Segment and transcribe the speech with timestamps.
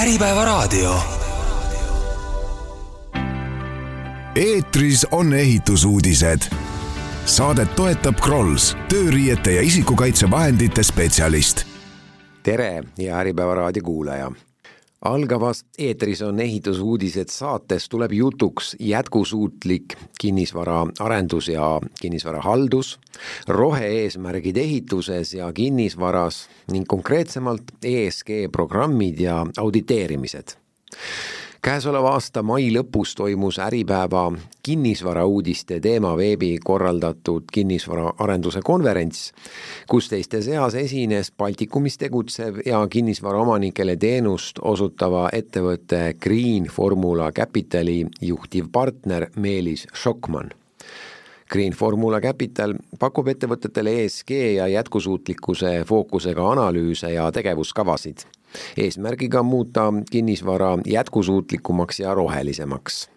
[0.00, 0.96] Äripäevaraadio.
[4.34, 6.40] eetris on ehitusuudised.
[7.24, 11.66] Saadet toetab Krolls, tööriiete ja isikukaitsevahendite spetsialist.
[12.42, 14.32] tere, hea Äripäeva raadio kuulaja
[15.04, 22.98] algavas eetris on ehitusuudised saates tuleb jutuks jätkusuutlik kinnisvaraarendus ja kinnisvarahaldus,
[23.48, 30.56] rohe-eesmärgid ehituses ja kinnisvaras ning konkreetsemalt ESG programmid ja auditeerimised
[31.62, 34.32] käesoleva aasta mai lõpus toimus Äripäeva
[34.62, 39.32] kinnisvarauudiste teemaveebi korraldatud kinnisvaraarenduse konverents,
[39.88, 49.30] kus teiste seas esines Baltikumis tegutsev ja kinnisvaraomanikele teenust osutava ettevõtte Green Formula Capitali juhtivpartner
[49.36, 50.50] Meelis Šokman.
[51.50, 58.39] Green Formula Capital pakub ettevõtetele ESG ja jätkusuutlikkuse fookusega analüüse ja tegevuskavasid
[58.76, 63.10] eesmärgiga muuta kinnisvara jätkusuutlikumaks ja rohelisemaks.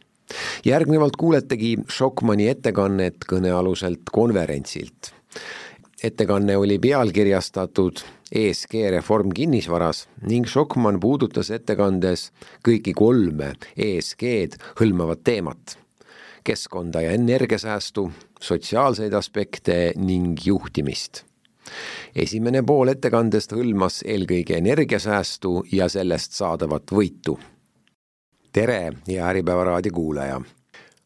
[0.66, 5.13] järgnevalt kuuletegi Schockmanni ettekannet kõnealuselt konverentsilt.
[6.03, 7.99] ettekanne oli pealkirjastatud
[8.31, 12.31] ESG reform kinnisvaras ning Schockmann puudutas ettekandes
[12.67, 15.77] kõiki kolme ESG-d hõlmavat teemat
[16.44, 21.23] keskkonda ja energiasäästu, sotsiaalseid aspekte ning juhtimist
[22.16, 27.39] esimene pool ettekandest hõlmas eelkõige energiasäästu ja sellest saadavat võitu.
[28.53, 30.41] tere, hea Äripäeva raadio kuulaja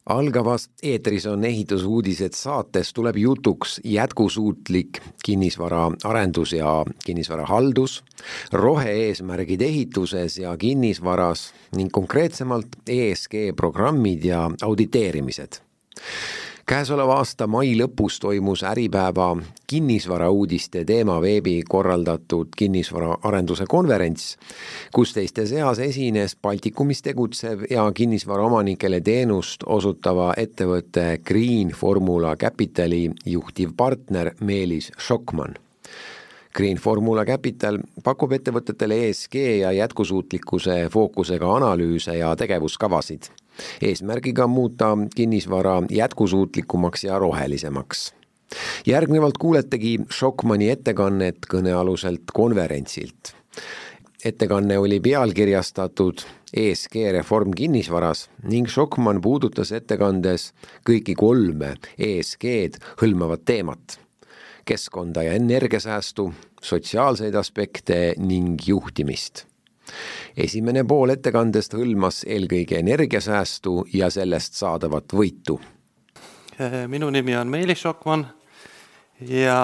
[0.08, 8.04] algavas eetris on ehitusuudised saates tuleb jutuks jätkusuutlik kinnisvaraarendus ja kinnisvarahaldus,
[8.52, 15.60] rohe-eesmärgid ehituses ja kinnisvaras ning konkreetsemalt ESG programmid ja auditeerimised
[16.68, 19.28] käesoleva aasta mai lõpus toimus Äripäeva
[19.70, 24.34] kinnisvarauudiste teemaveebi korraldatud kinnisvaraarenduse konverents,
[24.92, 34.34] kus teiste seas esines Baltikumis tegutsev ja kinnisvaraomanikele teenust osutava ettevõtte Green Formula Capitali juhtivpartner
[34.40, 35.56] Meelis Šokman.
[36.54, 43.32] Green Formula Capital pakub ettevõtetele ESG ja jätkusuutlikkuse fookusega analüüse ja tegevuskavasid
[43.82, 48.14] eesmärgiga muuta kinnisvara jätkusuutlikumaks ja rohelisemaks.
[48.86, 53.34] järgnevalt kuuletegi Schockmanni ettekannet kõnealuselt konverentsilt.
[54.24, 56.18] ettekanne oli pealkirjastatud
[56.56, 60.52] ESG reform kinnisvaras ning Schockmann puudutas ettekandes
[60.88, 63.98] kõiki kolme ESG-d hõlmavat teemat
[64.68, 66.32] keskkonda ja energiasäästu,
[66.62, 69.46] sotsiaalseid aspekte ning juhtimist
[70.36, 75.58] esimene pool ettekandest hõlmas eelkõige energiasäästu ja sellest saadavat võitu.
[76.58, 78.24] Eh, minu nimi on Meelis Šokman
[79.30, 79.58] ja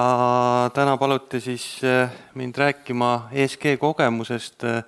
[0.75, 4.85] täna paluti siis eh, mind rääkima ESG kogemusest, eh,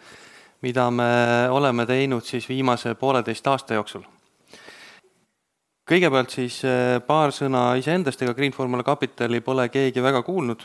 [0.62, 1.10] mida me
[1.50, 4.06] oleme teinud siis viimase pooleteist aasta jooksul.
[5.86, 6.62] kõigepealt siis
[7.06, 10.64] paar sõna iseendast, ega Green Formula Capitali pole keegi väga kuulnud,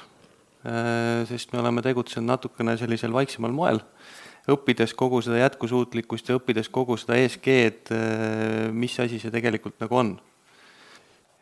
[1.29, 3.83] sest me oleme tegutsenud natukene sellisel vaiksemal moel
[4.49, 9.99] õppides kogu seda jätkusuutlikkust ja õppides kogu seda ESG-d, äh, mis asi see tegelikult nagu
[9.99, 10.11] on.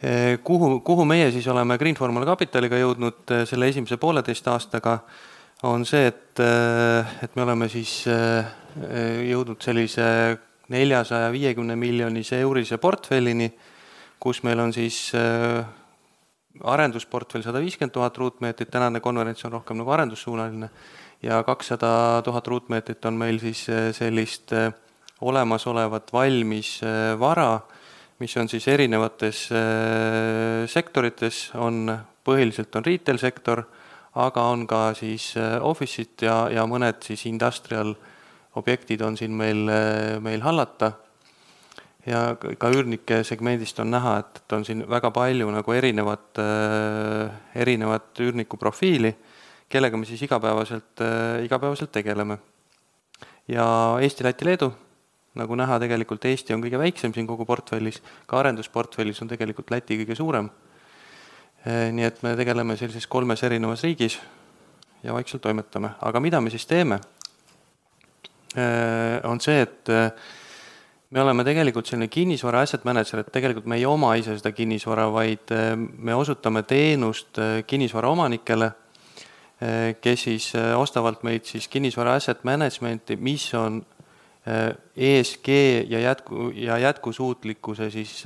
[0.03, 4.99] Äh, kuhu, kuhu meie siis oleme Green Formula Capitaliga jõudnud äh, selle esimese pooleteist aastaga,
[5.67, 10.05] on see, et, et me oleme siis jõudnud sellise
[10.71, 13.49] neljasaja viiekümne miljonise eurise portfellini,
[14.23, 15.09] kus meil on siis
[16.63, 20.71] arendusportfell sada viiskümmend tuhat ruutmeetrit, tänane konverents on rohkem nagu arendussuunaline
[21.23, 24.71] ja kakssada tuhat ruutmeetrit on meil siis eh, sellist eh,
[25.21, 27.59] olemasolevat valmis eh, vara,
[28.19, 29.45] mis on siis erinevates
[30.67, 31.85] sektorites, on,
[32.27, 33.61] põhiliselt on retail sektor,
[34.19, 37.93] aga on ka siis office'id ja, ja mõned siis industrial
[38.59, 39.63] objektid on siin meil,
[40.19, 40.91] meil hallata.
[42.05, 46.43] ja ka üürnike segmendist on näha, et, et on siin väga palju nagu erinevat,
[47.55, 49.15] erinevat üürniku profiili
[49.69, 52.37] kellega me siis igapäevaselt, äh, igapäevaselt tegeleme.
[53.47, 54.73] ja Eesti, Läti, Leedu,
[55.35, 59.97] nagu näha, tegelikult Eesti on kõige väiksem siin kogu portfellis, ka arendusportfellis on tegelikult Läti
[60.03, 60.49] kõige suurem.
[61.67, 64.19] Äh, nii et me tegeleme sellises kolmes erinevas riigis
[65.03, 66.99] ja vaikselt toimetame, aga mida me siis teeme?
[68.57, 69.89] Äh, on see, et
[71.09, 75.09] me oleme tegelikult selline kinnisvara asset manager, et tegelikult me ei oma ise seda kinnisvara,
[75.13, 78.71] vaid me osutame teenust kinnisvara omanikele
[80.01, 83.81] kes siis eh, ostavad meilt siis kinnisvara asset management'i, mis on
[84.95, 88.23] ESG eh, e ja jätku, ja jätkusuutlikkuse siis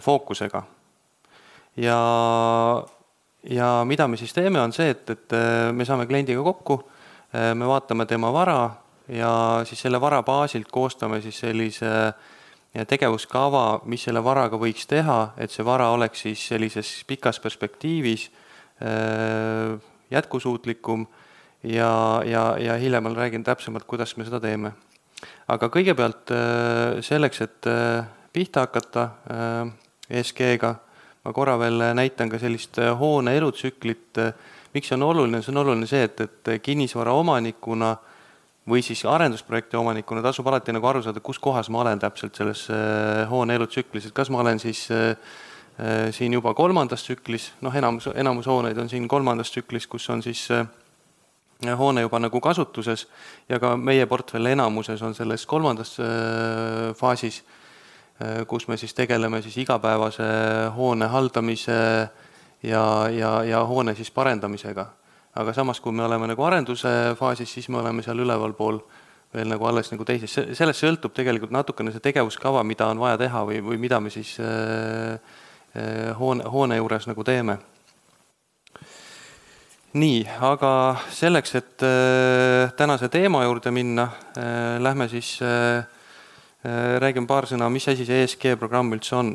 [0.00, 0.62] fookusega.
[1.76, 2.00] ja,
[3.50, 5.36] ja mida me siis teeme, on see, et, et
[5.72, 6.82] me saame kliendiga kokku,
[7.32, 8.70] me vaatame tema vara,
[9.08, 12.12] ja siis selle vara baasilt koostame siis sellise
[12.86, 18.28] tegevuskava, mis selle varaga võiks teha, et see vara oleks siis sellises pikas perspektiivis
[20.10, 21.06] jätkusuutlikum
[21.62, 24.72] ja, ja, ja hiljem ma räägin täpsemalt, kuidas me seda teeme.
[25.48, 26.30] aga kõigepealt
[27.04, 27.68] selleks, et
[28.32, 29.08] pihta hakata
[30.08, 30.70] ESG-ga,
[31.24, 34.22] ma korra veel näitan ka sellist hoone elutsüklit,
[34.74, 37.96] miks see on oluline, see on oluline see, et, et kinnisvara omanikuna
[38.70, 42.66] või siis arendusprojekti omanikuna tasub alati nagu aru saada, kus kohas ma olen täpselt selles
[43.30, 45.14] hoone elutsüklis, et kas ma olen siis äh,
[46.12, 50.42] siin juba kolmandas tsüklis, noh, enamus, enamus hooneid on siin kolmandas tsüklis, kus on siis
[50.52, 50.66] äh,
[51.78, 53.06] hoone juba nagu kasutuses
[53.48, 57.42] ja ka meie portfell enamuses on selles kolmandas äh, faasis,
[58.46, 60.24] kus me siis tegeleme siis igapäevase
[60.76, 61.72] hoone haldamise
[62.62, 64.84] ja, ja, ja hoone siis parendamisega.
[65.40, 68.82] Aga samas, kui me oleme nagu arenduse faasis, siis me oleme seal ülevalpool
[69.34, 73.44] veel nagu alles nagu teises, sellest sõltub tegelikult natukene see tegevuskava, mida on vaja teha
[73.46, 75.48] või, või mida me siis äh, äh,
[76.18, 77.58] hoone, hoone juures nagu teeme.
[79.92, 80.72] nii, aga
[81.10, 84.04] selleks, et äh, tänase teema juurde minna
[84.38, 85.82] äh,, lähme siis äh,
[86.62, 89.32] äh, räägime paar sõna, mis asi see ESG programm üldse on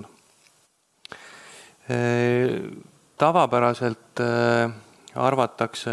[1.92, 2.72] äh,.
[3.20, 4.72] tavapäraselt äh,
[5.16, 5.92] arvatakse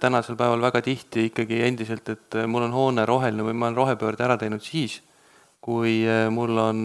[0.00, 4.24] tänasel päeval väga tihti ikkagi endiselt, et mul on hoone roheline või ma olen rohepöörde
[4.24, 4.98] ära teinud siis,
[5.60, 6.02] kui
[6.32, 6.82] mul on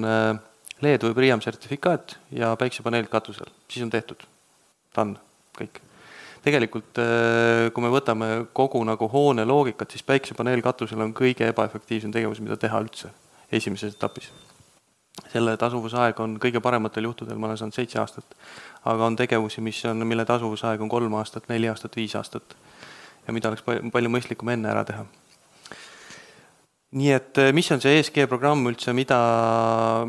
[0.85, 4.24] LED või Priam sertifikaat ja päiksepaneelid katusel, siis on tehtud.
[4.95, 5.18] Done,
[5.57, 5.81] kõik.
[6.45, 7.00] tegelikult
[7.74, 12.57] kui me võtame kogu nagu hoone loogikat, siis päiksepaneel katusel on kõige ebaefektiivsem tegevus, mida
[12.57, 13.12] teha üldse
[13.51, 14.31] esimeses etapis
[15.31, 18.35] selle tasuvusaeg on kõige parematel juhtudel, ma olen saanud seitse aastat,
[18.85, 22.56] aga on tegevusi, mis on, mille tasuvusaeg on kolm aastat, neli aastat, viis aastat
[23.27, 25.06] ja mida oleks palju mõistlikum enne ära teha.
[26.98, 29.18] Nii et eh, mis on see ESG programm üldse, mida,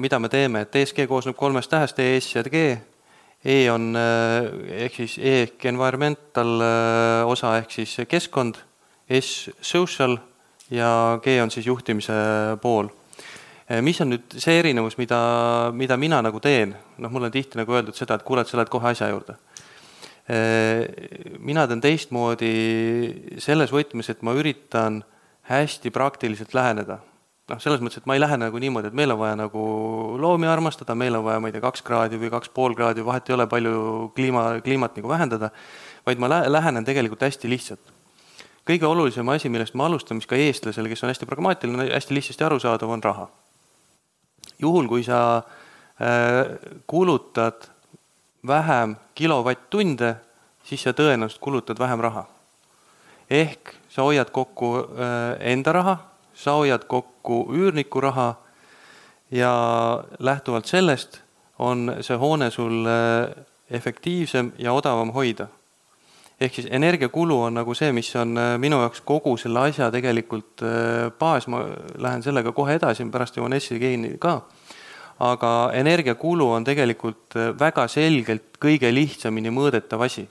[0.00, 2.62] mida me teeme, et ESG koosneb kolmest tähest, ES ja G.
[3.44, 4.48] E on eh,
[4.86, 8.60] ehk siis E ehk environmental eh, osa ehk siis keskkond,
[9.08, 10.18] S social
[10.70, 12.14] ja G on siis juhtimise
[12.62, 12.90] pool
[13.84, 15.18] mis on nüüd see erinevus, mida,
[15.76, 16.70] mida mina nagu teen,
[17.04, 19.34] noh, mulle on tihti nagu öeldud seda, et kuule, et sa lähed kohe asja juurde.
[21.44, 22.52] Mina teen teistmoodi
[23.44, 25.02] selles võtmes, et ma üritan
[25.48, 26.98] hästi praktiliselt läheneda.
[27.48, 29.60] noh, selles mõttes, et ma ei lähene nagu niimoodi, et meil on vaja nagu
[30.20, 33.30] loomi armastada, meil on vaja, ma ei tea, kaks kraadi või kaks pool kraadi, vahet
[33.30, 35.48] ei ole, palju kliima, kliimat nagu vähendada,
[36.04, 37.94] vaid ma lä lähenen tegelikult hästi lihtsalt
[38.68, 42.44] kõige olulisem asi, millest ma alustan, mis ka eestlasele, kes on hästi pragmaatiline, hästi lihtsasti
[42.44, 43.30] arusaadav, on raha
[44.58, 45.44] juhul, kui sa äh,
[46.86, 47.68] kulutad
[48.46, 50.14] vähem kilovatt-tunde,
[50.64, 52.26] siis sa tõenäoliselt kulutad vähem raha.
[53.30, 55.96] Ehk sa hoiad kokku äh, enda raha,
[56.34, 58.34] sa hoiad kokku üürniku raha
[59.30, 59.52] ja
[60.18, 61.20] lähtuvalt sellest
[61.58, 65.48] on see hoone sul äh, efektiivsem ja odavam hoida.
[66.40, 70.62] ehk siis energiakulu on nagu see, mis on minu jaoks kogu selle asja tegelikult
[71.18, 71.64] baas, ma
[71.98, 74.42] lähen sellega kohe edasi, pärast jõuan SEG-ni ka
[75.18, 80.28] aga energiakulu on tegelikult äh, väga selgelt kõige lihtsamini mõõdetav asi.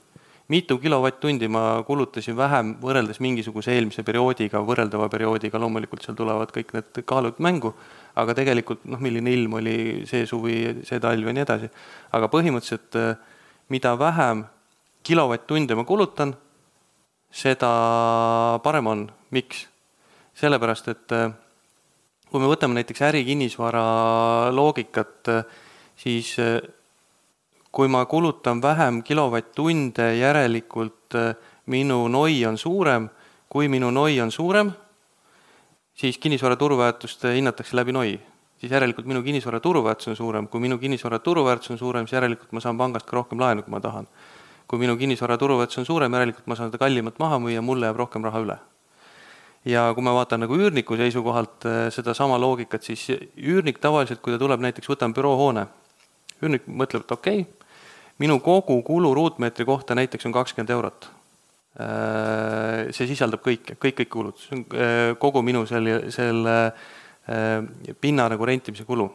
[0.48, 6.74] Mitu kilovatt-tundi ma kulutasin vähem võrreldes mingisuguse eelmise perioodiga, võrreldava perioodiga, loomulikult seal tulevad kõik
[6.76, 7.74] need kaalud mängu,
[8.16, 9.78] aga tegelikult noh, milline ilm oli
[10.10, 11.72] see suvi, see talv ja nii edasi.
[12.16, 13.18] aga põhimõtteliselt äh,
[13.70, 14.46] mida vähem
[15.04, 16.36] kilovatt-tunde ma kulutan,
[17.32, 19.10] seda parem on.
[19.32, 19.68] miks?
[20.38, 21.32] sellepärast, et äh,
[22.32, 23.84] kui me võtame näiteks ärikinnisvara
[24.54, 25.32] loogikat,
[25.98, 26.60] siis eh,
[27.72, 33.10] kui ma kulutan vähem kilovatt-tunde, järelikult eh, minu NOI on suurem,
[33.50, 34.72] kui minu NOI on suurem,
[35.94, 38.20] siis kinnisvara turuväärtust hinnatakse läbi NOI.
[38.58, 42.52] siis järelikult minu kinnisvara turuväärtus on suurem, kui minu kinnisvara turuväärtus on suurem, siis järelikult
[42.52, 44.08] ma saan pangast ka rohkem laenu, kui ma tahan.
[44.68, 47.96] kui minu kinnisvara turuväärtus on suurem, järelikult ma saan seda kallimat maha müüa, mulle jääb
[47.96, 48.58] rohkem raha üle
[49.66, 53.08] ja kui ma vaatan nagu üürniku seisukohalt äh, sedasama loogikat, siis
[53.38, 55.68] üürnik tavaliselt, kui ta tuleb näiteks, võtame büroohoone,
[56.42, 57.57] üürnik mõtleb, et okei okay,,
[58.20, 61.10] minu kogukulu ruutmeetri kohta näiteks on kakskümmend eurot.
[61.78, 66.60] Äh, see sisaldab kõike, kõik, kõik kulud, see on äh, kogu minu selle, selle
[68.00, 69.10] pinna nagu rentimise kulu.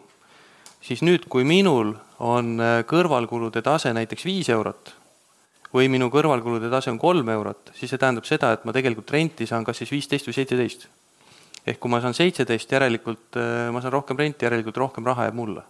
[0.85, 4.93] siis nüüd, kui minul on kõrvalkulude tase näiteks viis eurot
[5.73, 9.49] või minu kõrvalkulude tase on kolm eurot, siis see tähendab seda, et ma tegelikult renti
[9.49, 10.89] saan kas siis viisteist või seitseteist.
[11.67, 15.39] ehk kui ma saan seitseteist, järelikult äh, ma saan rohkem renti, järelikult rohkem raha jääb
[15.39, 15.63] mulle.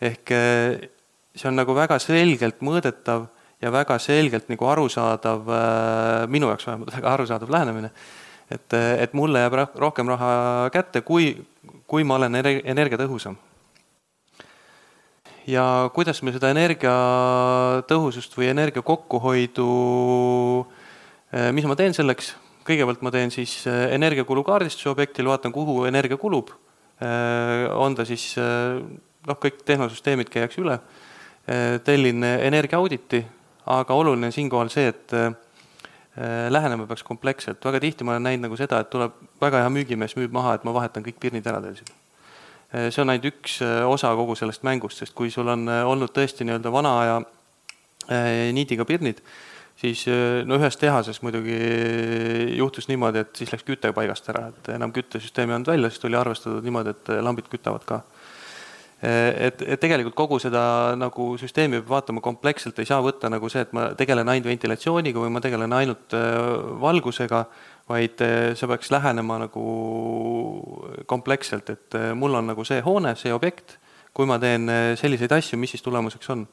[0.00, 0.88] ehk äh,
[1.38, 3.28] see on nagu väga selgelt mõõdetav
[3.62, 7.90] ja väga selgelt nagu arusaadav, äh, minu jaoks vähemalt väga arusaadav lähenemine,
[8.50, 11.32] et, et mulle jääb rohkem raha kätte, kui,
[11.86, 13.36] kui ma olen energiatõhusam.
[15.48, 15.64] ja
[15.94, 19.68] kuidas me seda energiatõhusust või energia kokkuhoidu,
[21.32, 22.34] eh, mis ma teen selleks,
[22.68, 26.50] kõigepealt ma teen siis energiakulu kaardistuse objektil, vaatan, kuhu energia kulub.
[27.78, 30.76] On ta siis noh, kõik tehnosüsteemid käiakse üle.
[31.84, 33.22] Tellin energiaauditi,
[33.72, 35.14] aga oluline on siinkohal see, et
[36.18, 39.68] Äh, lähenema peaks kompleksselt, väga tihti ma olen näinud nagu seda, et tuleb väga hea
[39.70, 41.92] müügimees müüb maha, et ma vahetan kõik pirnid ära teil siin.
[42.90, 46.72] See on ainult üks osa kogu sellest mängust, sest kui sul on olnud tõesti nii-öelda
[46.74, 47.14] vana aja
[48.52, 49.22] niidiga pirnid,
[49.78, 50.02] siis
[50.44, 51.56] no ühes tehases muidugi
[52.58, 56.02] juhtus niimoodi, et siis läks küte paigast ära, et enam küttesüsteem ei olnud välja, siis
[56.02, 58.02] tuli arvestatud niimoodi, et lambid kütavad ka
[59.00, 63.62] et, et tegelikult kogu seda nagu süsteemi peab vaatama kompleksselt, ei saa võtta nagu see,
[63.62, 66.38] et ma tegelen ainult ventilatsiooniga või ma tegelen ainult äh,
[66.82, 67.44] valgusega,
[67.88, 69.66] vaid äh, see peaks lähenema nagu
[71.06, 73.76] kompleksselt, et mul on nagu see hoone, see objekt,
[74.12, 74.66] kui ma teen
[74.98, 76.46] selliseid asju, mis siis tulemuseks on.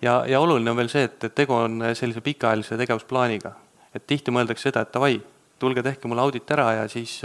[0.00, 3.52] ja, ja oluline on veel see, et, et tegu on sellise pikaajalise tegevusplaaniga,
[3.92, 5.18] et tihti mõeldakse seda, et davai,
[5.60, 7.18] tulge tehke mulle audit ära ja siis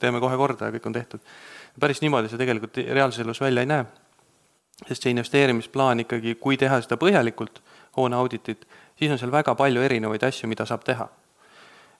[0.00, 1.24] teeme kohe korda ja kõik on tehtud
[1.80, 3.86] päris niimoodi see tegelikult reaalses elus välja ei näe.
[4.86, 7.58] sest see investeerimisplaan ikkagi, kui teha seda põhjalikult,
[7.96, 8.66] hoone auditit,
[8.98, 11.08] siis on seal väga palju erinevaid asju, mida saab teha.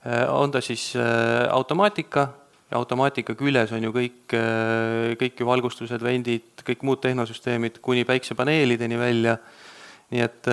[0.07, 2.29] Äh, on ta siis äh, automaatika
[2.77, 8.99] automaatika küljes on ju kõik, äh, kõik ju valgustused, vendid, kõik muud tehnosüsteemid kuni päiksepaneelideni
[8.99, 9.39] välja.
[10.09, 10.47] nii et,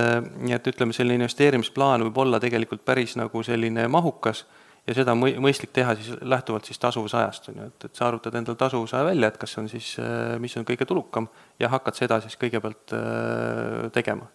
[0.44, 4.42] nii et ütleme, selline investeerimisplaan võib olla tegelikult päris nagu selline mahukas
[4.86, 8.36] ja seda on mõistlik teha siis lähtuvalt siis tasuvusajast, on ju, et, et sa arvutad
[8.38, 11.28] endal tasuvusaja välja, et kas on siis, äh, mis on kõige tulukam
[11.62, 14.30] ja hakkad seda siis kõigepealt äh, tegema.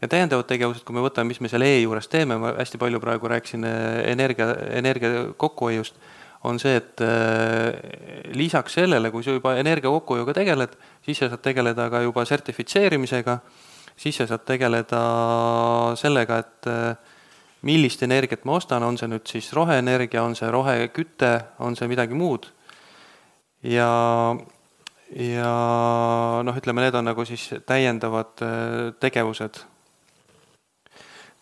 [0.00, 3.02] ja täiendavad tegevused, kui me võtame, mis me selle E juures teeme, ma hästi palju
[3.02, 5.98] praegu rääkisin äh, energia, energia kokkuhoiust,
[6.48, 7.02] on see, et
[8.32, 10.72] lisaks sellele, kui sa juba energia kokkuhoiuga tegeled,
[11.04, 13.34] siis sa saad tegeleda ka juba sertifitseerimisega,
[13.92, 15.02] siis sa saad tegeleda
[16.00, 16.70] sellega, et
[17.66, 22.16] millist energiat ma ostan, on see nüüd siis roheenergia, on see roheküte, on see midagi
[22.16, 22.48] muud.
[23.62, 23.90] ja,
[25.16, 25.50] ja
[26.46, 29.64] noh, ütleme, need on nagu siis täiendavad äh, tegevused.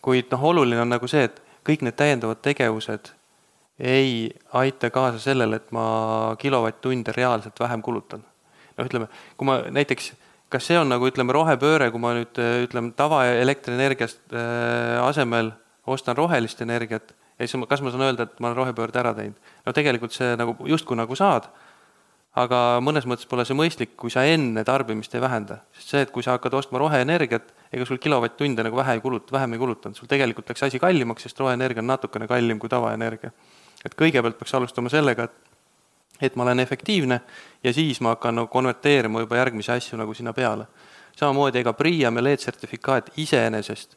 [0.01, 3.13] kuid noh, oluline on nagu see, et kõik need täiendavad tegevused
[3.79, 4.27] ei
[4.59, 8.25] aita kaasa sellele, et ma kilovatt-tunde reaalselt vähem kulutan.
[8.77, 9.07] noh, ütleme,
[9.37, 10.11] kui ma näiteks
[10.49, 15.53] kas see on nagu ütleme, rohepööre, kui ma nüüd ütleme, tavaelektrienergiast äh, asemel
[15.95, 19.35] ostan rohelist energiat ja siis kas ma saan öelda, et ma olen rohepöörde ära teinud?
[19.65, 21.49] no tegelikult see nagu justkui nagu saad,
[22.37, 25.59] aga mõnes mõttes pole see mõistlik, kui sa enne tarbimist ei vähenda.
[25.73, 29.31] sest see, et kui sa hakkad ostma roheenergiat, ega sul kilovatt-tunde nagu vähe ei kuluta,
[29.31, 33.31] vähem ei kulutanud, sul tegelikult läks asi kallimaks, sest roheenergia on natukene kallim kui tavaenergia.
[33.85, 35.49] et kõigepealt peaks alustama sellega, et
[36.21, 37.21] et ma olen efektiivne
[37.63, 40.67] ja siis ma hakkan nagu konverteerima juba järgmisi asju nagu sinna peale.
[41.15, 43.95] samamoodi ega PRIA ja LED sertifikaat iseenesest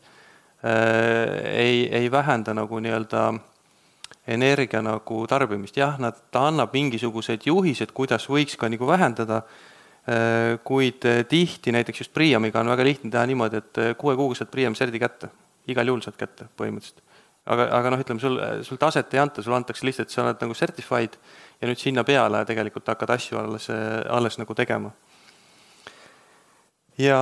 [0.62, 3.22] ei, ei vähenda nagu nii-öelda
[4.26, 9.42] energia nagu tarbimist, jah, nad, ta annab mingisugused juhised, kuidas võiks ka nagu vähendada,
[10.06, 14.52] äh, kuid tihti näiteks just Priamiga on väga lihtne teha niimoodi, et kuue kuuga saad
[14.54, 15.32] Priam serdi kätte,
[15.66, 17.02] igal juhul saad kätte põhimõtteliselt.
[17.46, 20.54] aga, aga noh, ütleme sul, sul taset ei anta, sulle antakse lihtsalt, sa oled nagu
[20.54, 21.18] certified
[21.58, 23.66] ja nüüd sinna peale tegelikult hakkad asju alles,
[24.06, 24.92] alles nagu tegema.
[26.98, 27.18] ja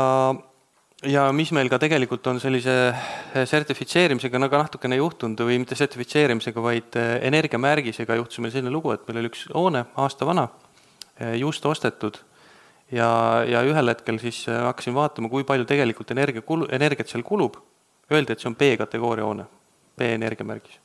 [1.09, 6.65] ja mis meil ka tegelikult on sellise eh, sertifitseerimisega nagu natukene juhtunud või mitte sertifitseerimisega,
[6.65, 10.49] vaid eh, energiamärgisega juhtus meil selline lugu, et meil oli üks hoone, aasta vana,
[11.17, 12.21] eh, just ostetud
[12.93, 13.09] ja,
[13.49, 17.57] ja ühel hetkel siis hakkasin vaatama, kui palju tegelikult energia kulu, energiat seal kulub.
[18.11, 19.45] Öeldi, et see on B-kategooria hoone,
[19.97, 20.81] B-energiamärgis.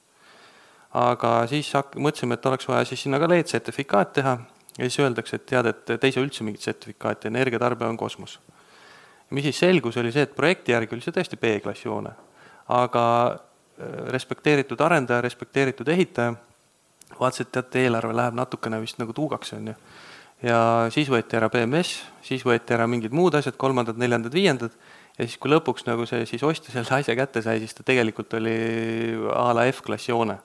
[0.96, 4.38] aga siis hak-, mõtlesime, et oleks vaja siis sinna ka LED-sertifikaat teha
[4.78, 8.38] ja siis öeldakse, et tead, et te ei saa üldse mingit sertifikaati, energiatarbija on kosmos
[9.30, 12.12] mis siis selgus, oli see, et projekti järgi oli see tõesti B-klassi hoone,
[12.74, 16.36] aga äh, respekteeritud arendaja, respekteeritud ehitaja
[17.20, 19.76] vaatas, et teate, eelarve läheb natukene vist nagu tuugaks, on ju.
[20.50, 20.60] ja
[20.94, 24.74] siis võeti ära BMS, siis võeti ära mingid muud asjad, kolmandad, neljandad, viiendad,
[25.18, 28.34] ja siis, kui lõpuks nagu see siis ostja selle asja kätte sai, siis ta tegelikult
[28.38, 28.58] oli
[29.34, 30.38] a la F-klassi hoone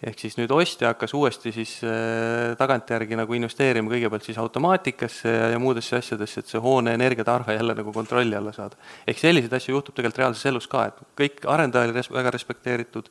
[0.00, 5.50] ehk siis nüüd ostja hakkas uuesti siis äh, tagantjärgi nagu investeerima kõigepealt siis automaatikasse ja,
[5.52, 8.78] ja muudesse asjadesse, et see hoone energiatarve jälle nagu kontrolli alla saada.
[9.06, 13.10] ehk selliseid asju juhtub tegelikult reaalses elus ka, et kõik arendaja oli res-, väga respekteeritud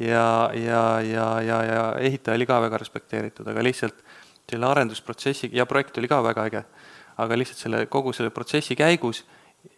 [0.00, 4.00] ja, ja, ja, ja, ja ehitaja oli ka väga respekteeritud, aga lihtsalt
[4.48, 6.64] selle arendusprotsessi ja projekt oli ka väga äge,
[7.20, 9.24] aga lihtsalt selle, kogu selle protsessi käigus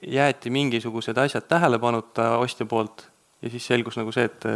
[0.06, 3.08] jäeti mingisugused asjad tähelepanuta ostja poolt
[3.44, 4.46] ja siis selgus nagu see, et,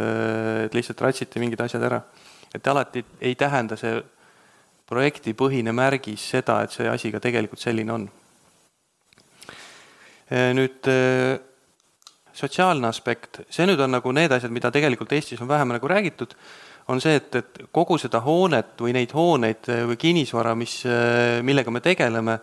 [0.65, 2.01] et lihtsalt ratsiti mingid asjad ära.
[2.53, 3.99] et alati ei tähenda see
[4.89, 8.07] projektipõhine märgis seda, et see asi ka tegelikult selline on.
[10.29, 10.89] nüüd
[12.33, 16.33] sotsiaalne aspekt, see nüüd on nagu need asjad, mida tegelikult Eestis on vähem nagu räägitud,
[16.89, 20.79] on see, et, et kogu seda hoonet või neid hooneid või kinnisvara, mis,
[21.45, 22.37] millega me tegeleme,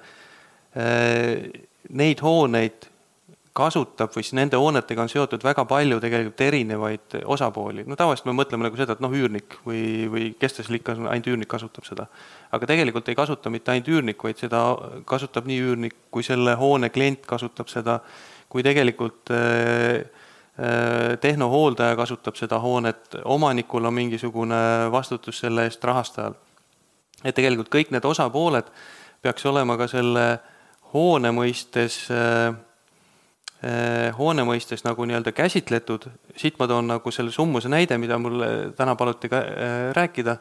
[1.99, 2.91] neid hooneid
[3.57, 7.87] kasutab või siis nende hoonetega on seotud väga palju tegelikult erinevaid osapooli.
[7.89, 9.83] no tavaliselt me mõtleme nagu seda, et noh, üürnik või,
[10.13, 12.07] või kes ta seal ikka, ainult üürnik kasutab seda.
[12.53, 14.63] aga tegelikult ei kasuta mitte ainult üürnik, vaid seda
[15.09, 18.01] kasutab nii üürnik kui selle hoone klient kasutab seda
[18.49, 20.05] kui tegelikult äh,
[20.59, 26.37] äh, tehnohooldaja kasutab seda hoonet, omanikul on mingisugune vastutus selle eest rahastajal.
[27.25, 28.69] et tegelikult kõik need osapooled
[29.23, 30.27] peaks olema ka selle
[30.93, 32.55] hoone mõistes äh,
[34.17, 36.05] hoone mõistes nagu nii-öelda käsitletud,
[36.37, 38.45] siit ma toon nagu selle summuse näide, mida mul
[38.77, 39.41] täna paluti ka
[39.97, 40.37] rääkida.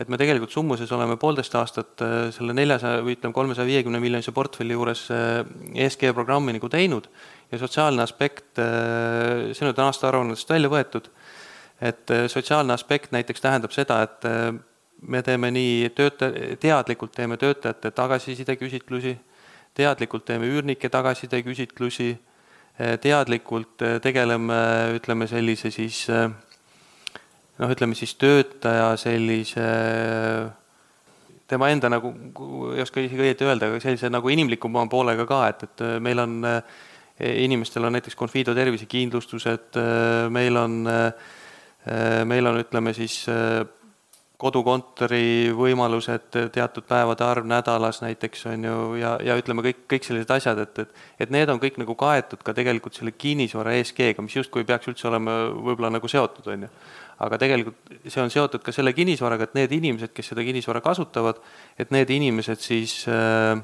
[0.00, 4.32] Et me tegelikult Summuses oleme poolteist aastat äh, selle neljasaja või ütleme, kolmesaja viiekümne miljonise
[4.32, 7.10] portfelli juures ESG programmi nagu teinud.
[7.52, 11.10] Ja sotsiaalne aspekt, see nüüd on aastaaruannetest välja võetud,
[11.82, 14.28] et sotsiaalne aspekt näiteks tähendab seda, et
[15.02, 19.16] me teeme nii töötaja, teadlikult teeme töötajate tagasisideküsitlusi,
[19.74, 22.12] teadlikult teeme üürnike tagasisideküsitlusi,
[23.02, 24.60] teadlikult tegeleme,
[24.96, 26.30] ütleme sellise siis äh,
[27.60, 29.66] noh, ütleme siis töötaja sellise
[31.50, 32.12] tema enda nagu,
[32.74, 36.38] ei oska isegi õieti öelda, aga sellise nagu inimlikuma poolega ka, et, et meil on,
[37.20, 39.80] inimestel on näiteks Confido tervisekindlustused,
[40.30, 40.76] meil on,
[42.30, 43.24] meil on, ütleme siis
[44.40, 50.32] kodukontori võimalused, teatud päevade arv nädalas näiteks on ju, ja, ja ütleme kõik, kõik sellised
[50.36, 54.38] asjad, et, et et need on kõik nagu kaetud ka tegelikult selle kinnisvara ESG-ga, mis
[54.38, 56.70] justkui peaks üldse olema võib-olla nagu seotud, on ju.
[57.20, 61.42] Aga tegelikult see on seotud ka selle kinnisvaraga, et need inimesed, kes seda kinnisvara kasutavad,
[61.76, 63.60] et need inimesed siis äh,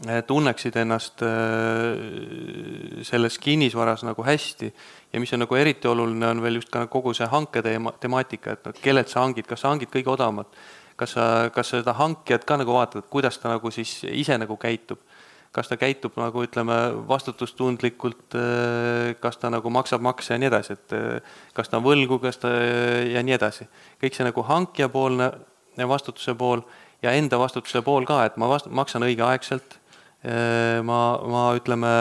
[0.00, 4.72] tunneksid ennast äh, selles kinnisvaras nagu hästi.
[5.12, 8.56] Ja mis on nagu eriti oluline, on veel just ka kogu see hanke teema, temaatika,
[8.56, 10.56] et noh, kellelt sa hangid, kas sa hangid kõige odavamat,
[10.96, 14.56] kas sa, kas sa seda hankijat ka nagu vaatad, kuidas ta nagu siis ise nagu
[14.60, 15.02] käitub?
[15.50, 16.76] Kas ta käitub nagu ütleme,
[17.10, 20.94] vastutustundlikult, äh, kas ta nagu maksab makse ja nii edasi, et
[21.52, 22.54] kas ta on võlgu, kas ta
[23.04, 23.66] ja nii edasi.
[24.00, 25.32] kõik see nagu hankijapoolne
[25.90, 26.62] vastutuse pool
[27.02, 29.79] ja enda vastutuse pool ka, et ma vast-, maksan õigeaegselt,
[30.84, 31.94] ma, ma ütleme,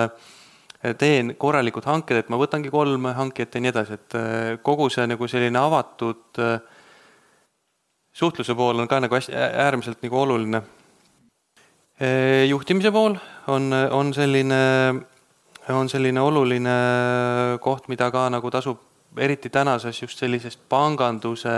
[0.99, 4.17] teen korralikud hanked, et ma võtangi kolm hankijat ja nii edasi, et
[4.63, 6.41] kogu see nagu selline avatud
[8.19, 10.61] suhtluse pool on ka nagu hästi, äärmiselt nagu oluline.
[12.47, 13.15] Juhtimise pool
[13.51, 14.59] on, on selline,
[15.75, 16.75] on selline oluline
[17.63, 18.85] koht, mida ka nagu tasub
[19.19, 21.55] eriti tänases just sellisest panganduse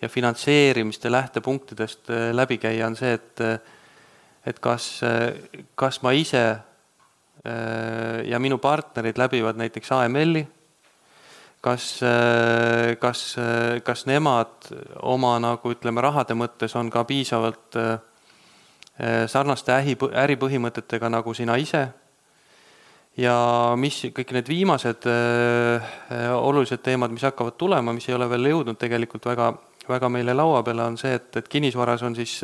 [0.00, 3.44] ja finantseerimiste lähtepunktidest läbi käia, on see, et
[4.46, 5.00] et kas,
[5.74, 6.44] kas ma ise
[7.44, 10.42] ja minu partnerid läbivad näiteks AML-i,
[11.64, 11.86] kas,
[13.00, 13.22] kas,
[13.84, 14.68] kas nemad
[15.04, 17.98] oma nagu ütleme, rahade mõttes on ka piisavalt äh,
[18.94, 21.88] Äh, sarnaste ähi, äripõhimõtetega nagu sina ise.
[23.16, 28.28] ja mis kõik need viimased äh, äh, olulised teemad, mis hakkavad tulema, mis ei ole
[28.30, 29.52] veel jõudnud tegelikult väga,
[29.88, 32.40] väga meile laua peale, on see, et, et kinnisvaras on siis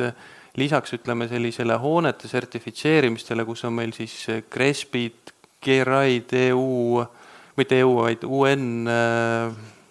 [0.57, 4.15] lisaks ütleme sellisele hoonete sertifitseerimistele, kus on meil siis
[4.51, 7.03] Crespid, GRI-d, EU,
[7.57, 8.89] mitte EU, vaid UN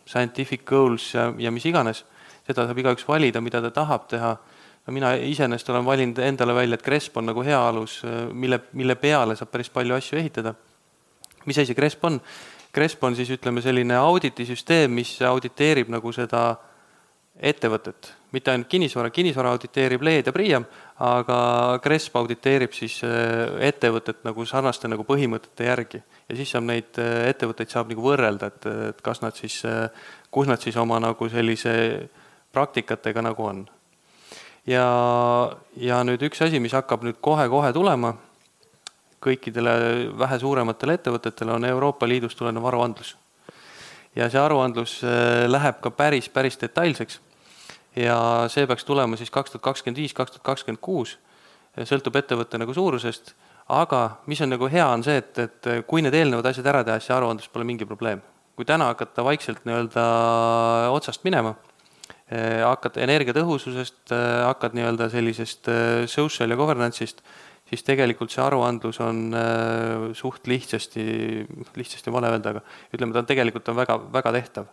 [0.09, 2.05] Scientific Goals ja, ja mis iganes,
[2.47, 4.35] seda saab igaüks valida, mida ta tahab teha
[4.87, 8.01] no mina iseenesest olen valinud endale välja, et Cresp on nagu hea alus,
[8.33, 10.55] mille, mille peale saab päris palju asju ehitada.
[11.47, 12.21] mis asi Cresp on?
[12.75, 16.57] Cresp on siis ütleme selline auditisüsteem, mis auditeerib nagu seda
[17.41, 20.67] ettevõtet, mitte ainult kinnisvara, kinnisvara auditeerib Leed ja Priiam,
[21.01, 21.39] aga
[21.83, 27.31] Cresp auditeerib siis äh, ettevõtet nagu sarnaste nagu põhimõtete järgi ja siis saab neid äh,
[27.33, 29.89] ettevõtteid saab nagu võrrelda, et, et kas nad siis, äh,
[30.31, 31.75] kus nad siis oma nagu sellise
[32.53, 33.65] praktikatega nagu on
[34.69, 34.87] ja,
[35.77, 38.15] ja nüüd üks asi, mis hakkab nüüd kohe-kohe tulema
[39.21, 39.73] kõikidele
[40.19, 43.17] vähe suurematele ettevõtetele, on Euroopa Liidust tulenev aruandlus.
[44.17, 47.21] ja see aruandlus äh, läheb ka päris, päris detailseks.
[47.97, 48.19] Ja
[48.53, 51.17] see peaks tulema siis kaks tuhat kakskümmend viis, kaks tuhat kakskümmend kuus,
[51.87, 53.35] sõltub ettevõtte nagu suurusest,
[53.71, 57.01] aga mis on nagu hea, on see, et, et kui need eelnevad asjad ära teha,
[57.03, 58.23] siis aruandlus pole mingi probleem.
[58.57, 60.03] kui täna hakata vaikselt nii-öelda
[60.93, 61.55] otsast minema
[62.31, 67.25] Äh, hakkad energiatõhususest, äh, hakkad nii-öelda sellisest äh, social ja governance'ist,
[67.67, 69.35] siis tegelikult see aruandlus on
[70.19, 71.03] suht lihtsasti,
[71.79, 72.63] lihtsasti vale öelda, aga
[72.95, 74.71] ütleme, ta on tegelikult on väga, väga tehtav.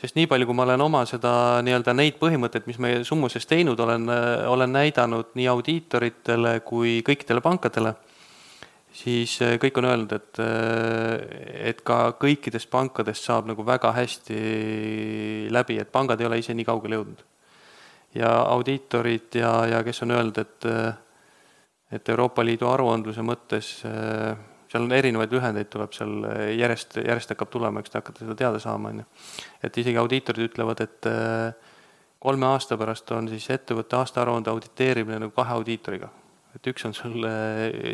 [0.00, 1.32] Sest nii palju, kui ma olen oma seda
[1.64, 7.42] nii-öelda neid põhimõtteid, mis me Summuses teinud olen, äh, olen näidanud nii audiitoritele kui kõikidele
[7.44, 7.94] pankadele,
[8.96, 10.40] siis äh, kõik on öelnud, et,
[11.72, 14.40] et ka kõikidest pankadest saab nagu väga hästi
[15.52, 17.26] läbi, et pangad ei ole ise nii kaugele jõudnud.
[18.14, 20.66] ja audiitorid ja, ja kes on öelnud, et
[21.90, 24.36] et Euroopa Liidu aruandluse mõttes äh,
[24.70, 28.36] seal on erinevaid lühendeid, tuleb seal äh, järjest, järjest hakkab tulema, eks te hakkate seda
[28.38, 29.08] teada saama, on ju.
[29.66, 31.74] et isegi audiitorid ütlevad, et äh,
[32.22, 36.10] kolme aasta pärast on siis ettevõtte aastaaruande auditeerimine nagu kahe audiitoriga.
[36.54, 37.26] et üks on sul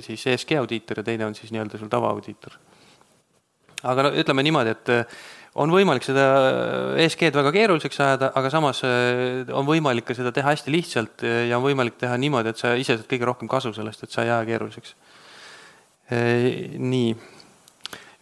[0.01, 2.59] siis ESG audiitor ja teine on siis nii-öelda sul tavaaudiitor.
[3.83, 4.93] aga no ütleme niimoodi, et
[5.57, 6.25] on võimalik seda
[7.01, 11.65] ESG-d väga keeruliseks ajada, aga samas on võimalik ka seda teha hästi lihtsalt ja on
[11.65, 14.43] võimalik teha niimoodi, et sa ise saad kõige rohkem kasu sellest, et sa ei jää
[14.51, 14.97] keeruliseks.
[16.13, 17.15] Äh, nii,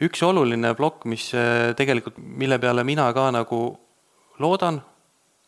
[0.06, 1.30] üks oluline plokk, mis
[1.76, 3.62] tegelikult, mille peale mina ka nagu
[4.40, 4.80] loodan,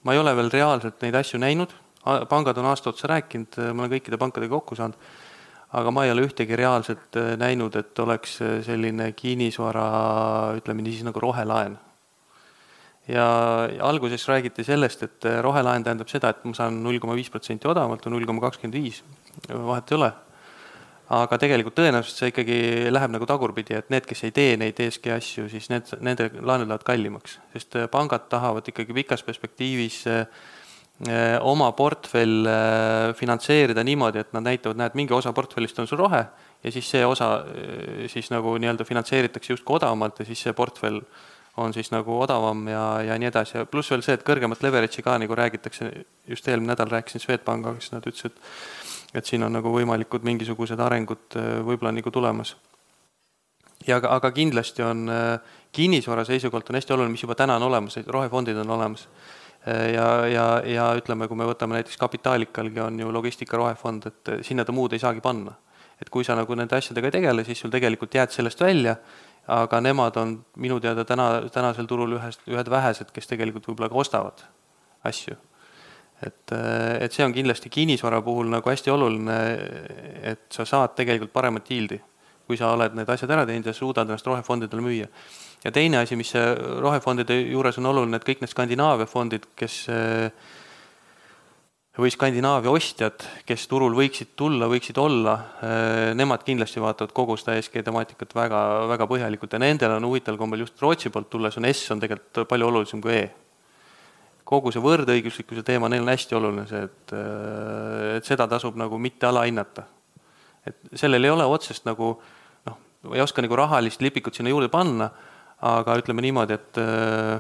[0.05, 1.73] ma ei ole veel reaalselt neid asju näinud,
[2.31, 5.01] pangad on aasta otsa rääkinud, ma olen kõikide pankadega kokku saanud
[5.75, 9.87] aga ma ei ole ühtegi reaalselt äh, näinud, et oleks äh, selline kinnisvara,
[10.61, 11.79] ütleme niisiis nagu rohelaen.
[13.07, 13.25] ja
[13.87, 17.69] alguses räägiti sellest, et äh, rohelaen tähendab seda, et ma saan null koma viis protsenti
[17.69, 19.03] odavamalt või null koma kakskümmend viis,
[19.49, 20.13] vahet ei ole.
[21.15, 22.59] Aga tegelikult tõenäoliselt see ikkagi
[22.91, 26.67] läheb nagu tagurpidi, et need, kes ei tee neid ESG asju, siis need, nende laenud
[26.67, 30.25] lähevad kallimaks, sest pangad tahavad ikkagi pikas perspektiivis äh,
[30.97, 32.47] Eh, oma portfell
[33.19, 36.23] finantseerida niimoodi, et nad näitavad, näed, mingi osa portfellist on sul rohe
[36.65, 37.43] ja siis see osa
[38.09, 41.03] siis nagu nii-öelda finantseeritakse justkui odavamalt ja siis see portfell
[41.61, 43.59] on siis nagu odavam ja, ja nii edasi.
[43.59, 45.91] Ja pluss veel see, et kõrgemat leverage'i ka nagu räägitakse,
[46.33, 48.86] just eelmine nädal rääkisin Swedbankiga, siis nad ütlesid, et
[49.17, 52.57] et siin on nagu võimalikud mingisugused arengud võib-olla nagu tulemas.
[53.87, 55.09] ja aga, aga kindlasti on
[55.73, 59.09] kinnisvara seisukohalt on hästi oluline, mis juba täna on olemas, rohefondid on olemas
[59.69, 64.31] Äh, ja, ja, ja ütleme, kui me võtame näiteks Kapitaalikalgi on ju logistika rohefond, et
[64.47, 65.57] sinna ta muud ei saagi panna.
[65.97, 68.99] et kui sa nagu nende asjadega ei tegele, siis sul tegelikult jääd sellest välja,
[69.49, 73.97] aga nemad on minu teada täna, tänasel turul ühest, ühed vähesed, kes tegelikult võib-olla ka
[74.03, 74.43] ostavad
[75.09, 75.39] asju.
[76.23, 79.39] Et, äh, et see on kindlasti kinnisvara puhul nagu hästi oluline,
[80.33, 82.01] et sa saad tegelikult paremat yieldi,
[82.47, 85.09] kui sa oled need asjad ära teinud ja suudad ennast rohefondidele müüa
[85.65, 86.31] ja teine asi, mis
[86.81, 89.87] rohefondide juures on oluline, et kõik need Skandinaavia fondid, kes
[91.97, 95.37] või Skandinaavia ostjad, kes turul võiksid tulla, võiksid olla,
[96.17, 98.61] nemad kindlasti vaatavad kogu seda ESG temaatikat väga,
[98.93, 102.45] väga põhjalikult ja nendel on huvitaval kombel just Rootsi poolt tulles on S on tegelikult
[102.51, 103.27] palju olulisem kui E.
[104.47, 107.15] kogu see võrdõiguslikkuse teema, neil on hästi oluline see, et,
[108.17, 109.83] et seda tasub nagu mitte alahinnata.
[110.67, 112.13] et sellel ei ole otsest nagu
[112.67, 112.79] noh,
[113.15, 115.11] ei oska nagu rahalist lipikut sinna juurde panna
[115.65, 117.35] aga ütleme niimoodi, et äh,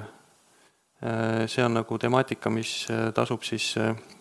[1.04, 3.74] äh, see on nagu temaatika, mis äh, tasub siis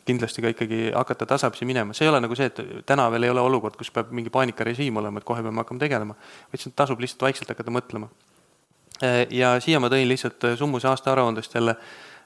[0.06, 3.34] kindlasti ka ikkagi hakata tasapisi minema, see ei ole nagu see, et täna veel ei
[3.34, 6.18] ole olukord, kus peab mingi paanikarežiim olema, et kohe peame hakkama tegelema,
[6.52, 8.12] vaid see tasub lihtsalt vaikselt hakata mõtlema.
[9.32, 11.76] ja siia ma tõin lihtsalt Summuse aastaaruandest jälle,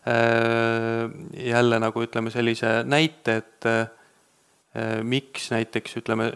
[0.07, 6.29] jälle nagu ütleme sellise näite, et miks näiteks ütleme,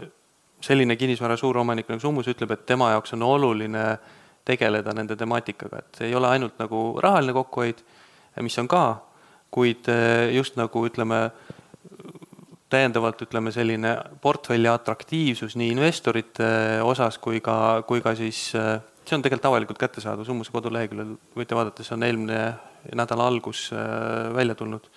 [0.61, 4.11] selline kinnisvara suuromanik nagu Summus ütleb, et tema jaoks on oluline äh,
[4.47, 7.83] tegeleda nende temaatikaga, et see ei ole ainult nagu rahaline kokkuhoid,
[8.43, 8.83] mis on ka,
[9.53, 11.25] kuid eh, just nagu ütleme,
[12.73, 16.47] täiendavalt ütleme, selline portfelli atraktiivsus nii investorite
[16.83, 21.85] osas kui ka, kui ka siis see on tegelikult avalikult kättesaadav Summuse koduleheküljel, võite vaadata,
[21.85, 22.39] see on eelmine
[22.95, 24.89] nädala algus eh, välja tulnud.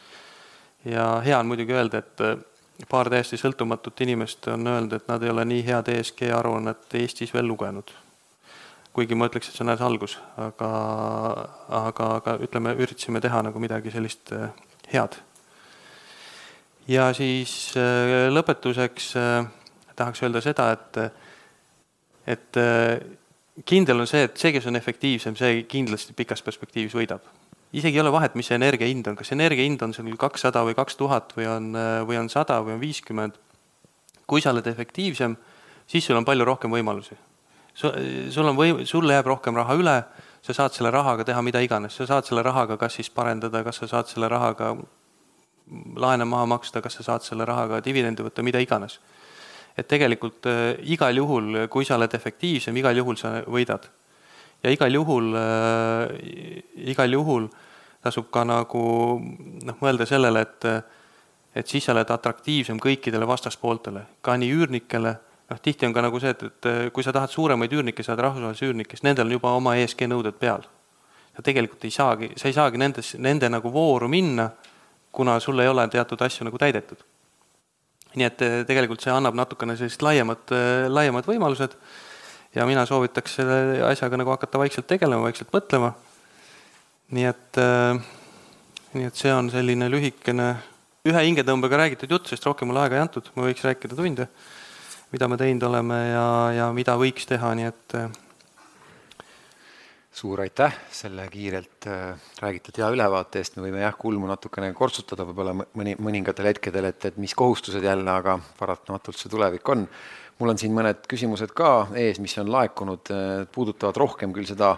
[0.85, 5.31] ja hea on muidugi öelda, et paar täiesti sõltumatut inimest on öelnud, et nad ei
[5.31, 7.95] ole nii head ESG aruannet Eestis veel lugenud
[8.97, 10.69] kuigi ma ütleks, et see on alles algus, aga,
[11.83, 14.49] aga, aga ütleme, üritasime teha nagu midagi sellist äh,
[14.93, 15.19] head.
[16.89, 19.51] ja siis äh, lõpetuseks äh,
[19.99, 21.01] tahaks öelda seda, et,
[22.37, 22.61] et
[23.69, 27.25] kindel on see, et see, kes on efektiivsem, see kindlasti pikas perspektiivis võidab.
[27.73, 30.63] Isegi ei ole vahet, mis see energia hind on, kas energia hind on sul kakssada
[30.67, 31.73] või kaks tuhat või on,
[32.07, 33.39] või on sada või on viiskümmend.
[34.27, 35.37] kui sa oled efektiivsem,
[35.87, 37.17] siis sul on palju rohkem võimalusi
[37.77, 39.97] sul on või-, sulle jääb rohkem raha üle,
[40.45, 43.83] sa saad selle rahaga teha mida iganes, sa saad selle rahaga kas siis parendada, kas
[43.83, 44.73] sa saad selle rahaga
[45.99, 49.01] laene maha maksta, kas sa saad selle rahaga dividendi võtta, mida iganes.
[49.77, 53.91] et tegelikult äh, igal juhul, kui sa oled efektiivsem, igal juhul sa võidad.
[54.67, 57.47] Ja igal juhul äh,, igal juhul
[58.03, 58.83] tasub ka nagu
[59.23, 60.71] noh, mõelda sellele, et
[61.57, 65.15] et siis sa oled atraktiivsem kõikidele vastaspooltele, ka nii üürnikele
[65.51, 68.69] noh, tihti on ka nagu see, et, et kui sa tahad suuremaid üürnikke saada, rahvusvahelisi
[68.69, 70.67] üürnikke, siis nendel on juba oma ESG nõuded peal.
[71.37, 74.49] sa tegelikult ei saagi, sa ei saagi nendes, nende nagu vooru minna,
[75.13, 77.05] kuna sul ei ole teatud asju nagu täidetud.
[78.17, 81.77] nii et eh, tegelikult see annab natukene sellist laiemat, eh, laiemad võimalused
[82.57, 85.93] ja mina soovitaks selle asjaga nagu hakata vaikselt tegelema, vaikselt mõtlema.
[87.15, 88.01] nii et, eh,
[88.97, 90.55] nii et see on selline lühikene,
[91.07, 94.27] ühe hingetõmbega räägitud jutt, sest rohkem mul aega ei antud, ma võiks rääkida tunde
[95.13, 98.09] mida me teinud oleme ja, ja mida võiks teha, nii et äh,
[100.17, 105.27] suur aitäh selle kiirelt äh, räägitud hea ülevaate eest, me võime jah, kulmu natukene kortsutada
[105.29, 109.87] võib-olla mõni, mõningatel hetkedel, et, et mis kohustused jälle, aga paratamatult see tulevik on.
[110.39, 114.77] Mul on siin mõned küsimused ka ees, mis on laekunud, äh, puudutavad rohkem küll seda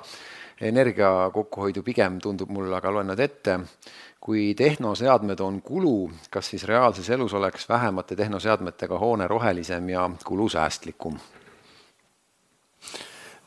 [0.60, 3.60] energia kokkuhoidu, pigem tundub mulle, aga loen nad ette
[4.28, 11.18] kui tehnoseadmed on kulu, kas siis reaalses elus oleks vähemate tehnoseadmetega hoone rohelisem ja kulusäästlikum?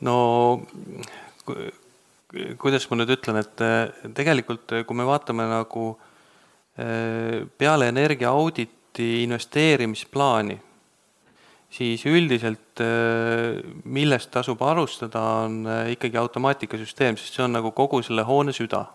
[0.01, 0.15] no
[2.57, 5.85] kuidas ma nüüd ütlen, et eh, tegelikult eh, kui me vaatame nagu
[6.79, 10.57] eh, peale energia auditi investeerimisplaani,
[11.71, 12.81] siis üldiselt
[13.87, 15.61] millest tasub alustada, on
[15.93, 18.85] ikkagi automaatikasüsteem, sest see on nagu kogu selle hoone süda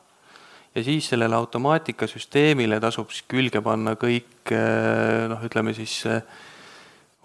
[0.76, 6.02] ja siis sellele automaatikasüsteemile tasub siis külge panna kõik eh, noh, ütleme siis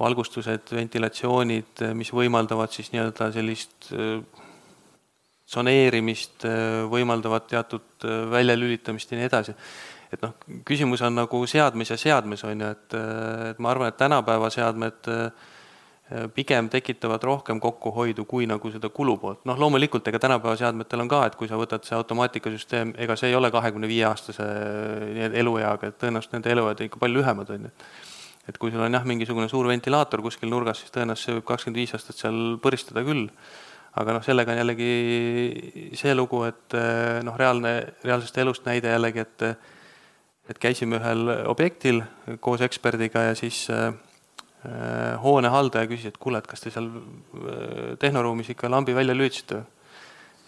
[0.02, 3.92] valgustused, ventilatsioonid, mis võimaldavad siis nii-öelda sellist
[5.52, 6.48] tsoneerimist,
[6.90, 9.54] võimaldavad teatud väljalülitamist ja nii edasi.
[10.12, 10.36] Et noh,
[10.68, 13.00] küsimus on nagu seadmes ja seadmes, on ju, et,
[13.52, 15.32] et ma arvan, et tänapäeva seadmed äh,
[16.36, 19.46] pigem tekitavad rohkem kokkuhoidu kui nagu seda kulu poolt.
[19.48, 23.32] noh, loomulikult ega tänapäeva seadmetel on ka, et kui sa võtad see automaatikasüsteem, ega see
[23.32, 27.70] ei ole kahekümne viie aastase äh, elueaga, et tõenäoliselt nende eluead ikka palju lühemad, on
[27.70, 27.74] ju.
[28.52, 31.80] et kui sul on jah, mingisugune suur ventilaator kuskil nurgas, siis tõenäoliselt see võib kakskümmend
[31.80, 33.30] viis aastat seal põristada küll.
[33.96, 39.24] aga noh, sellega on jällegi see lugu, et äh, noh, reaalne, reaalsest elust näide jällegi,
[39.24, 39.48] et
[40.50, 42.02] et käisime ühel objektil
[42.40, 43.94] koos eksperdiga ja siis äh,
[44.62, 49.16] Äh, hoone haldaja küsis, et kuule, et kas te seal äh, tehnoruumis ikka lambi välja
[49.16, 49.64] lülitasite või?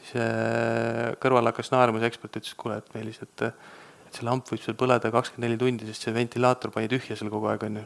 [0.04, 4.28] siis äh, kõrval hakkas naerma see ekspert, ütles, et kuule, et Meelis, et et see
[4.28, 7.66] lamp võib seal põleda kakskümmend neli tundi, sest see ventilaator pani tühja seal kogu aeg,
[7.66, 7.86] on ju.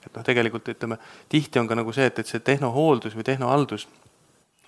[0.00, 0.98] et noh, tegelikult ütleme,
[1.30, 3.86] tihti on ka nagu see, et, et see tehnohooldus või tehnohaldus,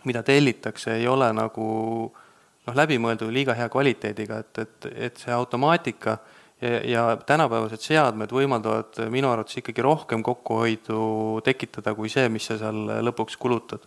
[0.06, 1.66] mida tellitakse, ei ole nagu
[2.12, 9.00] noh, läbimõeldud liiga hea kvaliteediga, et, et, et see automaatika ja, ja tänapäevased seadmed võimaldavad
[9.10, 13.82] minu arvates ikkagi rohkem kokkuhoidu tekitada kui see, mis sa seal lõpuks kulutad.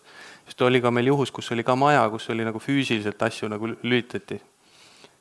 [0.46, 3.70] sest oli ka meil juhus, kus oli ka maja, kus oli nagu füüsiliselt asju nagu
[3.82, 4.40] lülitati.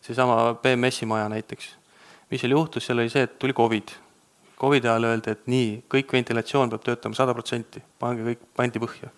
[0.01, 1.75] seesama BMS-i maja näiteks.
[2.31, 3.91] mis seal juhtus, seal oli see, et tuli Covid.
[4.59, 9.11] Covidi ajal öeldi, et nii, kõik ventilatsioon peab töötama sada protsenti, pange kõik, pandi põhja.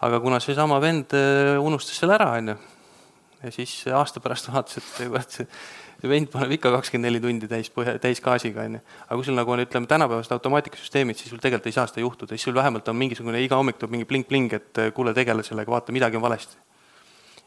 [0.00, 2.56] aga kuna seesama vend äh, unustas selle ära, on ju,
[3.42, 5.38] ja siis aasta pärast vaatas, et kurat,
[6.04, 8.80] see vend paneb ikka kakskümmend neli tundi täis põhja, täisgaasiga, on ju.
[9.06, 12.34] aga kui sul nagu on, ütleme, tänapäevased automaatikasüsteemid, siis sul tegelikult ei saa seda juhtuda,
[12.34, 15.94] siis sul vähemalt on mingisugune, iga hommik tuleb mingi pling-pling, et kuule, tegele sellega, vaata,
[15.96, 16.60] midagi on valesti.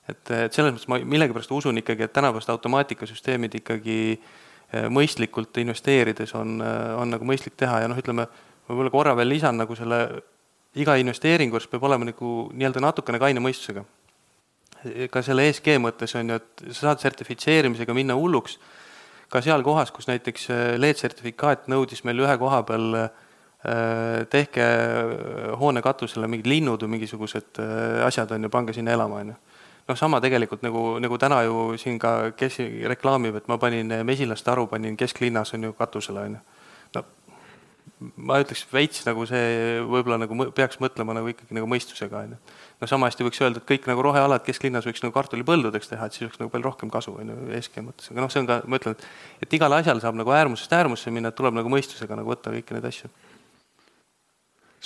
[0.08, 6.34] et, et selles mõttes ma millegipärast usun ikkagi, et tänapäevased automaatikasüsteemid ikkagi eh, mõistlikult investeerides
[6.40, 8.26] on, eh, on nagu mõistlik teha ja noh, ütleme,
[8.70, 10.02] võib-olla korra veel lisan nagu selle,
[10.80, 13.84] iga investeeringu juures peab olema nagu nii-öelda natukene kaine mõistusega
[15.12, 18.58] ka selle ESG mõttes on ju, et sa saad sertifitseerimisega minna hulluks
[19.32, 23.10] ka seal kohas, kus näiteks äh, LED-sertifikaat nõudis meil ühe koha peal äh,
[24.32, 27.60] tehke äh, hoone katusele mingid linnud või mingisugused
[28.08, 29.38] asjad on ju, pange sinna elama, on ju.
[29.88, 32.62] noh, sama tegelikult nagu, nagu täna ju siin ka, kes
[32.92, 36.57] reklaamib, et ma panin mesilaste aru, panin kesklinnas on ju katusele, on ju.
[37.98, 42.36] No ma ütleks veits nagu see võib-olla nagu peaks mõtlema nagu ikkagi nagu mõistusega, on
[42.36, 42.40] ju
[42.82, 46.16] noh, sama hästi võiks öelda, et kõik nagu rohealad kesklinnas võiks nagu kartulipõldudeks teha, et
[46.18, 48.60] siis oleks nagu palju rohkem kasu, on ju, ESG mõttes, aga noh, see on ka,
[48.70, 52.20] ma ütlen, et et igal asjal saab nagu äärmusest äärmusse minna, et tuleb nagu mõistusega
[52.20, 53.10] nagu võtta kõiki neid asju.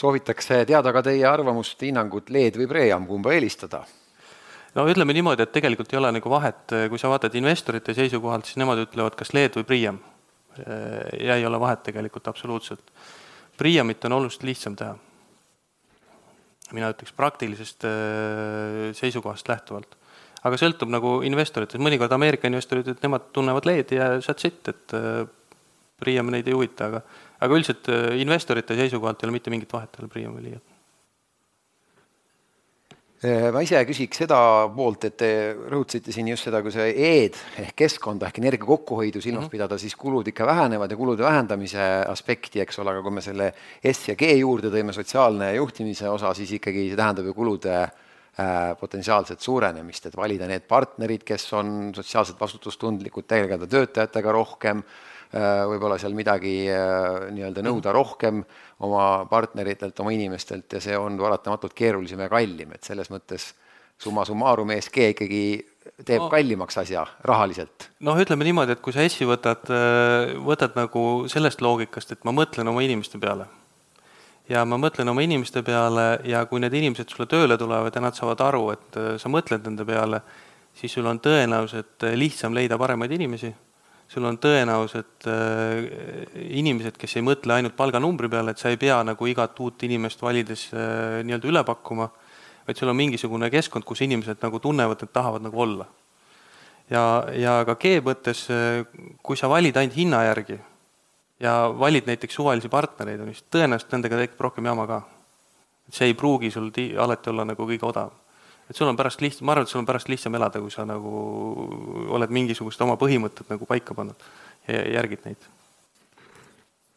[0.01, 3.83] soovitakse teada ka teie arvamust, hinnangut LED või Pream, kumba eelistada?
[4.75, 8.59] no ütleme niimoodi, et tegelikult ei ole nagu vahet, kui sa vaatad investorite seisukohalt, siis
[8.61, 9.99] nemad ütlevad, kas LED või Priam.
[10.59, 12.91] Ja ei ole vahet tegelikult absoluutselt.
[13.57, 14.95] Priamit on oluliselt lihtsam teha
[16.75, 19.97] mina ütleks praktilisest äh, seisukohast lähtuvalt.
[20.41, 24.95] aga sõltub nagu investoritest, mõnikord Ameerika investorid, et nemad tunnevad LED-i ja that's it, et
[24.97, 25.23] äh,
[26.01, 27.03] Priam neid ei huvita, aga,
[27.45, 30.70] aga üldiselt äh, investorite seisukohalt ei ole mitte mingit vahet, ei ole Priam või Liiat.
[33.21, 34.37] Äh, ma ise küsiks seda
[34.73, 39.21] poolt, et te rõhutasite siin just seda, kui see E-d ehk keskkonda ehk energia kokkuhoidu
[39.21, 39.51] silmas mm -hmm.
[39.51, 43.53] pidada, siis kulud ikka vähenevad ja kulude vähendamise aspekti, eks ole, aga kui me selle
[43.93, 48.73] S ja G juurde tõime, sotsiaalne juhtimise osa, siis ikkagi see tähendab ju kulude äh,
[48.79, 55.95] potentsiaalset suurenemist, et valida need partnerid, kes on sotsiaalselt vastutustundlikud, tegeleda töötajatega rohkem Äh, võib-olla
[55.99, 58.41] seal midagi äh, nii-öelda nõuda rohkem
[58.83, 63.53] oma partneritelt, oma inimestelt ja see on paratamatult keerulisem ja kallim, et selles mõttes
[64.01, 65.43] summa summarum ESG ikkagi
[66.03, 67.87] teeb no, kallimaks asja rahaliselt.
[68.03, 72.35] noh, ütleme niimoodi, et kui sa ESG-i võtad, äh, võtad nagu sellest loogikast, et ma
[72.35, 73.47] mõtlen oma inimeste peale
[74.51, 78.19] ja ma mõtlen oma inimeste peale ja kui need inimesed sulle tööle tulevad ja nad
[78.19, 80.25] saavad aru, et sa mõtled nende peale,
[80.75, 83.55] siis sul on tõenäoliselt lihtsam leida paremaid inimesi
[84.11, 85.85] sul on tõenäoliselt äh,
[86.57, 90.23] inimesed, kes ei mõtle ainult palganumbri peale, et sa ei pea nagu igat uut inimest
[90.23, 92.09] valides äh, nii-öelda üle pakkuma,
[92.67, 95.87] vaid sul on mingisugune keskkond, kus inimesed nagu tunnevad, et tahavad nagu olla.
[96.91, 98.83] ja, ja ka G mõttes, äh,
[99.23, 100.59] kui sa valid ainult hinna järgi
[101.41, 105.03] ja valid näiteks suvalisi partnereid, siis tõenäoliselt nendega tekib rohkem jama ka.
[105.87, 108.20] et see ei pruugi sul ti-, alati olla nagu kõige odavam
[108.69, 110.85] et sul on pärast lihtsam, ma arvan, et sul on pärast lihtsam elada, kui sa
[110.87, 111.11] nagu
[112.15, 114.27] oled mingisugused oma põhimõtted nagu paika pannud
[114.67, 115.49] ja järgid neid.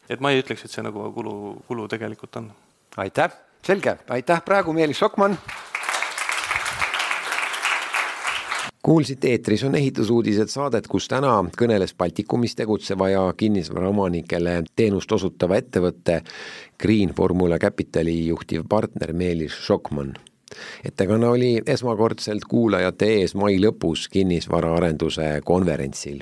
[0.09, 1.35] et ma ei ütleks, et see nagu kulu,
[1.67, 2.51] kulu tegelikult on.
[2.97, 3.31] aitäh,
[3.63, 5.37] selge, aitäh praegu, Meelis Sokman.
[8.85, 16.21] kuulsite, eetris on ehitusuudised saadet, kus täna kõneles Baltikumis tegutseva ja kinnisvaraomanikele teenust osutava ettevõtte
[16.79, 20.13] Green Formula Capitali juhtiv partner Meelis Sokman
[20.85, 26.19] ettekanne oli esmakordselt kuulajate ees mai lõpus kinnisvaraarenduse konverentsil.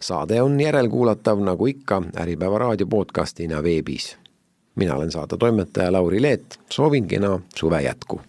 [0.00, 4.16] saade on järelkuulatav nagu ikka Äripäeva raadio podcastina veebis.
[4.74, 8.20] mina olen saate toimetaja Lauri Leet, soovin kena suve jätku